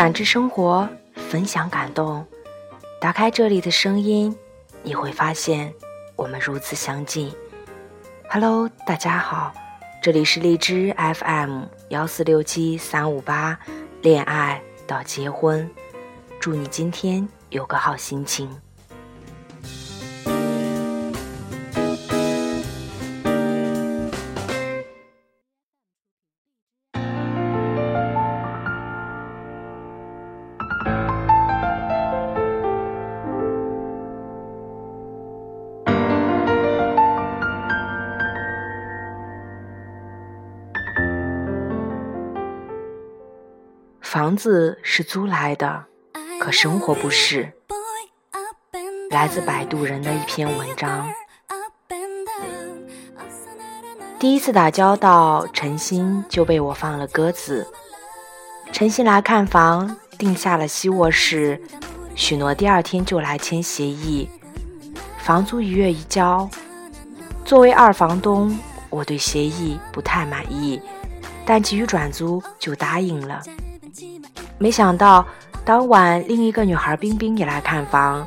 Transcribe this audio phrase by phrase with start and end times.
[0.00, 2.26] 感知生活，分享感动。
[2.98, 4.34] 打开这里的声音，
[4.82, 5.70] 你会发现
[6.16, 7.30] 我们如此相近。
[8.30, 9.52] Hello，大家好，
[10.02, 13.58] 这里是荔枝 FM 幺四六七三五八，
[14.00, 15.70] 恋爱到结婚，
[16.40, 18.48] 祝你今天有个好心情。
[44.10, 45.84] 房子是租来的，
[46.40, 47.52] 可生活不是。
[49.08, 51.08] 来自摆渡人的一篇文章。
[54.18, 57.64] 第一次打交道，陈鑫就被我放了鸽子。
[58.72, 61.62] 陈鑫来看房，定下了西卧室，
[62.16, 64.28] 许诺第二天就来签协议，
[65.18, 66.50] 房租一月一交。
[67.44, 68.58] 作为二房东，
[68.88, 70.82] 我对协议不太满意，
[71.46, 73.40] 但急于转租，就答应了。
[74.62, 75.24] 没想到
[75.64, 78.26] 当晚，另一个女孩冰冰也来看房。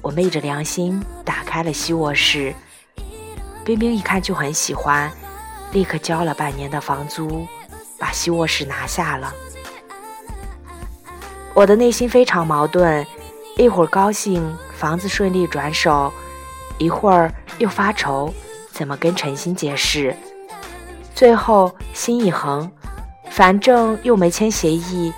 [0.00, 2.54] 我昧着良心打开了西卧室，
[3.62, 5.12] 冰冰一看就很喜欢，
[5.72, 7.46] 立刻交了半年的房租，
[7.98, 9.34] 把西卧室拿下了。
[11.52, 13.06] 我的内心非常矛盾，
[13.58, 16.10] 一会儿高兴房子顺利转手，
[16.78, 18.32] 一会儿又发愁
[18.72, 20.16] 怎么跟陈鑫解释。
[21.14, 22.70] 最后心一横，
[23.28, 25.12] 反正又没签协议。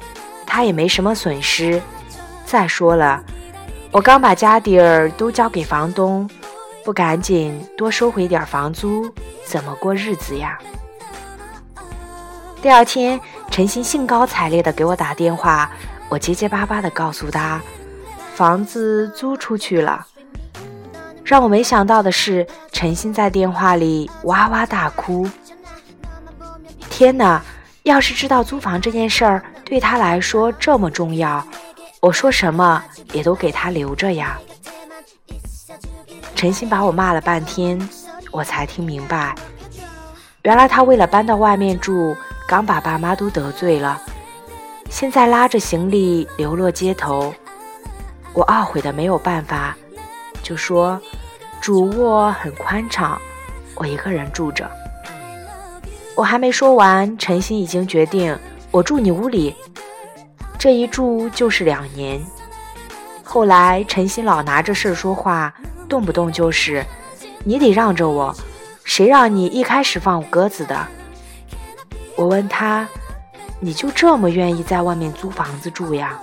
[0.59, 1.81] 他也没什么损失。
[2.45, 3.23] 再说了，
[3.93, 6.29] 我刚把家底儿都交给房东，
[6.85, 9.09] 不赶紧多收回点房租，
[9.45, 10.59] 怎么过日子呀？
[12.61, 13.21] 第二天，
[13.53, 15.71] 陈鑫兴高采烈地给我打电话，
[16.09, 17.63] 我结结巴巴地告诉他，
[18.35, 20.05] 房子租出去了。
[21.23, 25.25] 让我没想到的是，陈鑫在电话里哇哇大哭。
[26.91, 27.41] 天哪！
[27.85, 31.47] 要是知道租房这件事儿对他来说这么重要，
[32.01, 34.39] 我说什么也都给他留着呀。
[36.35, 37.79] 陈鑫把我骂了半天，
[38.31, 39.35] 我才听明白，
[40.41, 42.17] 原来他为了搬到外面住，
[42.49, 44.01] 刚把爸妈都得罪了，
[44.89, 47.35] 现在拉着行李流落街头。
[48.33, 49.77] 我懊悔的没有办法，
[50.43, 50.99] 就说
[51.61, 53.21] 主卧很宽敞，
[53.75, 54.67] 我一个人住着。
[56.17, 58.37] 我还没说完，陈鑫已经决定
[58.71, 59.55] 我住你屋里，
[60.59, 62.21] 这一住就是两年。
[63.25, 65.53] 后来陈鑫老拿着事儿说话，
[65.89, 66.85] 动不动就是
[67.45, 68.35] 你得让着我，
[68.85, 70.87] 谁让你一开始放我鸽子的？
[72.17, 72.87] 我问他，
[73.61, 76.19] 你就这么愿意在外面租房子住呀？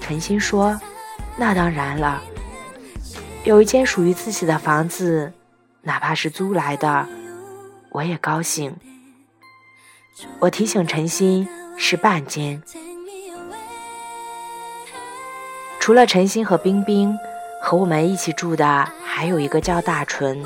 [0.00, 0.78] 陈鑫说，
[1.36, 2.22] 那当然了，
[3.44, 5.32] 有一间属于自己的房子，
[5.82, 7.06] 哪怕是租来的，
[7.90, 8.74] 我也高兴。
[10.40, 11.46] 我提醒陈鑫
[11.76, 12.62] 是半间，
[15.78, 17.16] 除了陈鑫和冰冰，
[17.62, 20.44] 和我们一起住的还有一个叫大纯。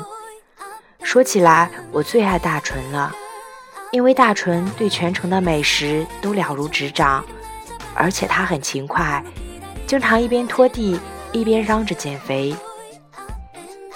[1.01, 3.13] 说起来，我最爱大纯了，
[3.91, 7.23] 因为大纯对全城的美食都了如指掌，
[7.93, 9.23] 而且他很勤快，
[9.85, 10.99] 经常一边拖地
[11.31, 12.55] 一边嚷着减肥。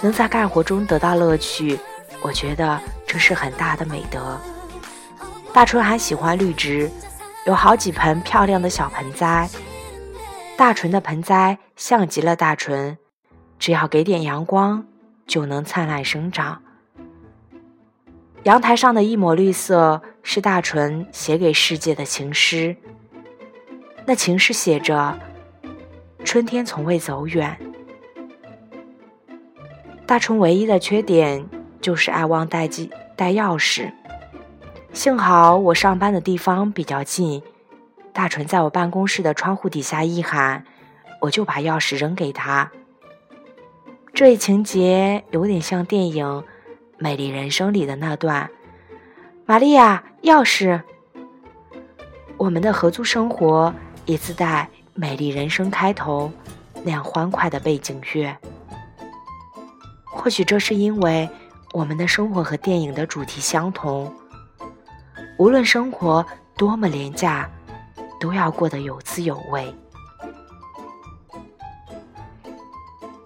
[0.00, 1.78] 能在干活中得到乐趣，
[2.22, 4.38] 我觉得这是很大的美德。
[5.58, 6.88] 大纯还喜欢绿植，
[7.44, 9.50] 有好几盆漂亮的小盆栽。
[10.56, 12.96] 大纯的盆栽像极了大纯，
[13.58, 14.86] 只要给点阳光，
[15.26, 16.62] 就能灿烂生长。
[18.44, 22.76] 阳台上的一抹绿色是大纯写给世界的情诗，
[24.06, 25.18] 那情诗写着
[26.24, 27.58] ：“春天从未走远。”
[30.06, 31.44] 大纯唯一的缺点
[31.80, 33.90] 就是爱忘带记带钥匙。
[34.98, 37.40] 幸好我上班的地方比较近，
[38.12, 40.64] 大纯在我办公室的窗户底下一喊，
[41.20, 42.72] 我就把钥匙扔给他。
[44.12, 46.26] 这一情节有点像电影
[46.96, 48.50] 《美丽人生》里的那段
[49.46, 50.82] ：“玛利亚，钥匙。”
[52.36, 53.72] 我们的合租生活
[54.04, 56.28] 也自带《美丽人生》开头
[56.82, 58.36] 那样欢快的背景乐。
[60.02, 61.30] 或许这是因为
[61.72, 64.12] 我们的生活和电影的主题相同。
[65.38, 66.24] 无论生活
[66.56, 67.48] 多么廉价，
[68.18, 69.72] 都要过得有滋有味。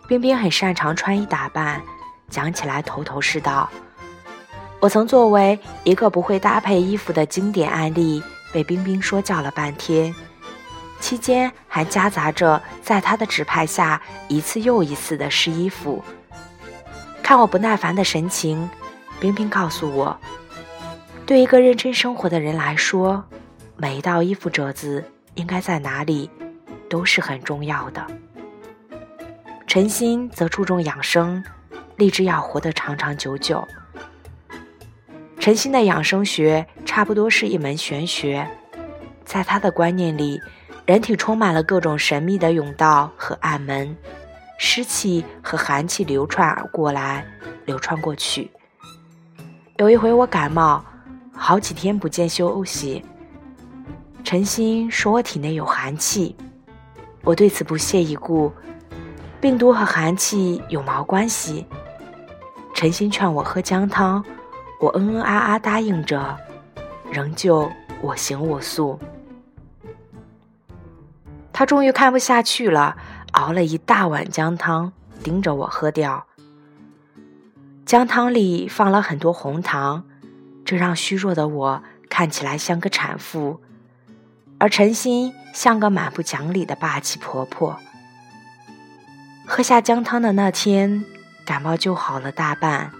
[0.06, 1.82] 冰冰很擅长穿衣打扮，
[2.28, 3.66] 讲起来头头是道。
[4.78, 8.22] 我曾作为一个不会搭配衣服的经典案例，
[8.52, 10.14] 被冰冰说教了半天。
[11.00, 16.04] 期间还夹杂着在他的指派下一次又一次的试衣服。
[17.22, 18.68] 看我不耐烦的神情，
[19.18, 20.16] 冰冰告诉我，
[21.24, 23.24] 对一个认真生活的人来说，
[23.76, 25.04] 每一道衣服褶子
[25.34, 26.28] 应该在哪里，
[26.90, 28.06] 都是很重要的。
[29.66, 31.42] 陈鑫则注重养生，
[31.96, 33.66] 立志要活得长长久久。
[35.38, 38.46] 陈鑫的养生学差不多是一门玄学，
[39.24, 40.40] 在他的观念里，
[40.84, 43.96] 人体充满了各种神秘的甬道和暗门。
[44.58, 47.26] 湿气和寒气流窜而过来，
[47.64, 48.50] 流窜过去。
[49.78, 50.84] 有一回我感冒，
[51.44, 53.04] 好几天不见休息。
[54.22, 56.36] 陈鑫说我体内有寒气，
[57.24, 58.52] 我对此不屑一顾。
[59.40, 61.66] 病毒和寒气有毛关系？
[62.72, 64.24] 陈鑫劝我喝姜汤，
[64.80, 66.38] 我嗯嗯啊啊答应着，
[67.10, 67.68] 仍旧
[68.00, 68.96] 我行我素。
[71.52, 72.96] 他终于看不下去了。
[73.32, 74.92] 熬了一大碗姜汤，
[75.24, 76.24] 盯着我喝掉。
[77.84, 80.04] 姜汤里放了很多红糖，
[80.72, 83.60] 这让虚弱的我看起来像个产妇，
[84.56, 87.78] 而陈心像个蛮不讲理的霸气婆婆。
[89.46, 91.04] 喝下姜汤的那天，
[91.44, 92.90] 感冒就好了大半，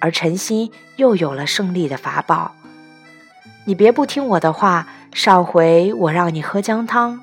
[0.00, 2.56] 而陈心又有了胜利的法宝。
[3.64, 7.20] 你别不听我的话，上回我让你喝姜汤。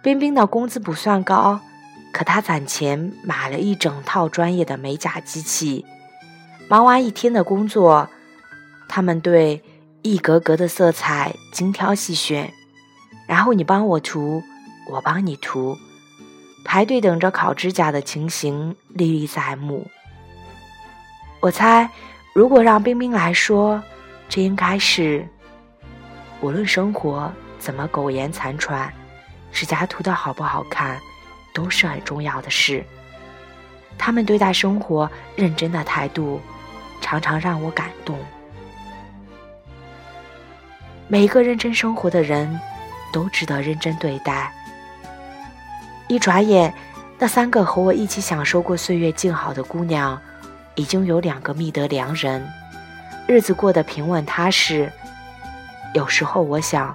[0.00, 1.58] 冰冰的工资不算高，
[2.12, 5.84] 可她攒钱买了一整套专业的美甲机器。
[6.68, 8.08] 忙完一天的工作，
[8.88, 9.62] 他们对
[10.00, 12.52] 一格格的色彩精挑细选，
[13.26, 14.42] 然后你帮我涂，
[14.90, 15.76] 我帮你涂，
[16.64, 19.86] 排队等着烤指甲的情形历历在目。
[21.40, 21.90] 我猜，
[22.32, 23.82] 如果让冰冰来说，
[24.28, 25.28] 这应该是
[26.40, 28.92] 无论生活怎么苟延残喘。
[29.52, 30.98] 指甲涂的好不好看，
[31.52, 32.82] 都是很重要的事。
[33.98, 36.40] 他们对待生活认真的态度，
[37.00, 38.18] 常常让我感动。
[41.08, 42.60] 每一个认真生活的人，
[43.12, 44.52] 都值得认真对待。
[46.08, 46.72] 一转眼，
[47.18, 50.20] 那三个和我一起享受过岁月静好的姑娘，
[50.74, 52.46] 已经有两个觅得良人，
[53.26, 54.90] 日子过得平稳踏实。
[55.94, 56.94] 有时候我想。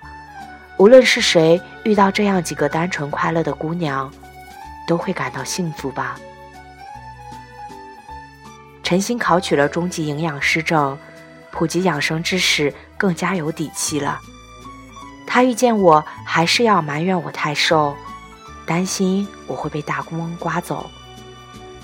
[0.78, 4.14] 无论是谁遇到这样几个单纯快乐的姑娘，
[4.88, 6.16] 都会感到幸福吧。
[8.88, 10.98] 陈心考取了中级营养师证，
[11.52, 14.18] 普及养生知识更加有底气了。
[15.26, 17.94] 他遇见我还是要埋怨我太瘦，
[18.66, 20.90] 担心我会被大风刮走。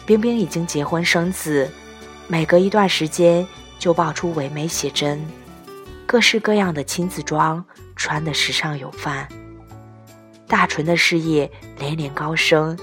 [0.06, 1.70] 冰冰已经结婚生子，
[2.30, 3.46] 每隔一段时间
[3.78, 5.22] 就爆出唯美写真，
[6.06, 7.62] 各式各样的亲子装。
[7.98, 9.28] 穿的时尚有范，
[10.48, 12.80] 大纯的事业连连高升，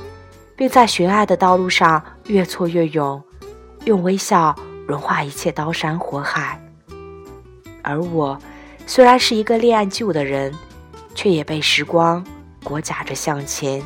[0.55, 3.23] 并在寻爱的道路上越挫越勇，
[3.85, 4.55] 用微笑
[4.87, 6.61] 融化一切刀山火海。
[7.83, 8.39] 而我，
[8.87, 10.55] 虽然是一个恋爱旧的人，
[11.15, 12.25] 却也被时光
[12.63, 13.83] 裹挟着向前，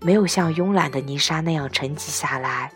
[0.00, 2.70] 没有像慵懒的泥沙那样沉寂下来。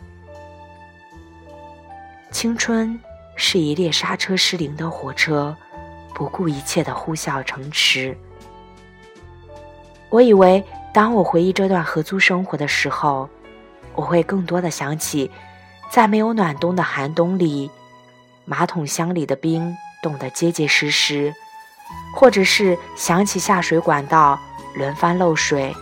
[2.31, 2.99] 青春
[3.35, 5.55] 是一列刹车失灵的火车。
[6.13, 8.15] 不顾一切的呼啸城池。
[10.09, 13.27] 我以为，当我回忆这段合租生活的时候，
[13.95, 15.31] 我会更多的想起，
[15.91, 17.69] 在没有暖冬的寒冬里，
[18.45, 21.35] 马桶箱里的冰冻得结结实实，
[22.15, 24.39] 或者是想起下水管道
[24.73, 25.75] 轮番漏水，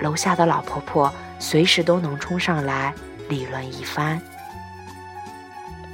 [0.00, 2.92] 楼下的老婆婆随时都能冲上来
[3.28, 4.20] 理论一番。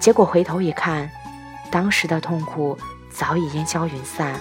[0.01, 1.11] 结果回头一看，
[1.71, 2.79] 当时的痛苦。
[3.19, 4.39] 早已烟消云散。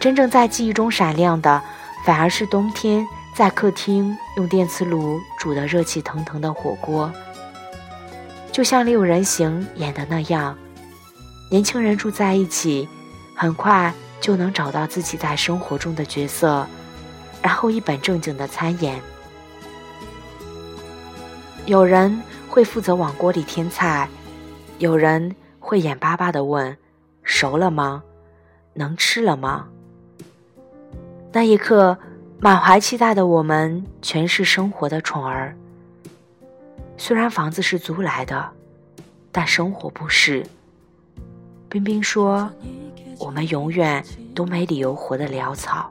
[0.00, 1.62] 真正在记忆中闪亮的，
[2.04, 7.08] 反而是冬天在客厅用电磁炉煮的热气腾腾的火锅。
[8.52, 10.56] 就像《六人行》演的那样，
[11.50, 12.88] 年轻人住在一起，
[13.34, 16.66] 很快就能找到自己在生活中的角色，
[17.40, 19.00] 然后一本正经的参演。
[21.66, 24.08] 有人会负责往锅里添菜，
[24.78, 26.76] 有人会眼巴巴的问。
[27.22, 28.02] 熟了吗？
[28.74, 29.68] 能吃了吗？
[31.32, 31.96] 那一刻，
[32.40, 35.54] 满怀期待的我们全是生活的宠儿。
[37.02, 38.50] 虽然房子是租来的，
[39.32, 40.44] 但生活不是。
[41.66, 42.52] 冰冰说
[43.18, 44.04] ：“我们永远
[44.34, 45.90] 都没理由活得潦草。”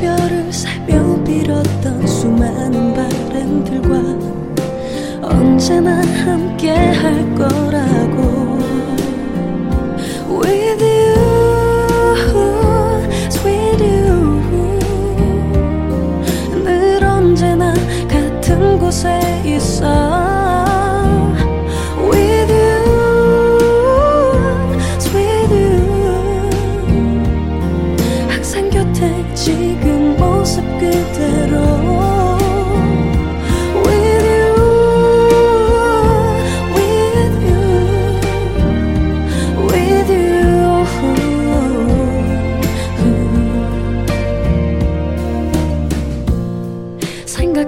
[0.00, 3.98] 별을 살며 빌었던 수많은 바람들과
[5.22, 8.58] 언제나 함께 할 거라고.
[10.28, 11.14] With you,
[13.30, 14.42] sweet you.
[16.64, 17.74] 늘 언제나
[18.08, 20.15] 같은 곳에 있어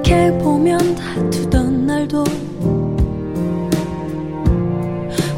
[0.08, 2.24] 생각해보면 다투던 날도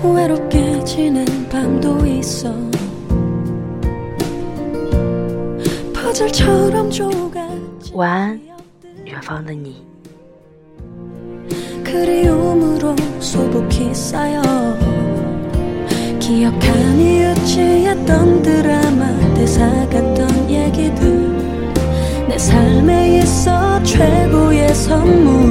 [0.04, 2.54] 외롭게 지낸 밤도 있어
[5.94, 7.50] 퍼즐처럼 조각
[7.94, 8.40] 晚安，
[9.06, 9.84] 远方的你。
[11.84, 14.42] 그리움으로 소복히 쌓여
[16.20, 21.09] 기억하니 유치했던 드라마 대사 같던 얘기들 내
[22.41, 25.50] 삶에 있어 최고의 선물